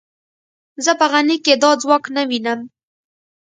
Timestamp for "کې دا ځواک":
1.45-2.03